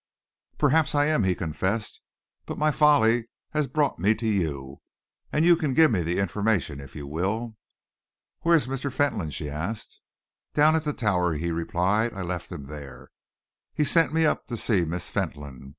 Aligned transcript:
"Perhaps 0.57 0.95
I 0.95 1.05
am," 1.05 1.25
he 1.25 1.35
confessed, 1.35 2.01
"but 2.47 2.57
my 2.57 2.71
folly 2.71 3.29
has 3.51 3.67
brought 3.67 3.99
me 3.99 4.15
to 4.15 4.25
you, 4.25 4.81
and 5.31 5.45
you 5.45 5.55
can 5.55 5.75
give 5.75 5.91
me 5.91 6.01
the 6.01 6.17
information 6.17 6.81
if 6.81 6.95
you 6.95 7.05
will." 7.05 7.55
"Where 8.39 8.55
is 8.55 8.65
Mr. 8.65 8.91
Fentolin?" 8.91 9.29
she 9.29 9.47
asked. 9.47 10.01
"Down 10.55 10.75
at 10.75 10.85
the 10.85 10.93
Tower," 10.93 11.33
he 11.33 11.51
replied. 11.51 12.15
"I 12.15 12.23
left 12.23 12.51
him 12.51 12.65
there. 12.65 13.11
He 13.75 13.83
sent 13.83 14.11
me 14.11 14.25
up 14.25 14.47
to 14.47 14.57
see 14.57 14.85
Miss 14.85 15.07
Fentolin. 15.07 15.69